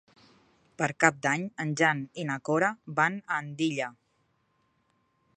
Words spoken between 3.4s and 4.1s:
Andilla.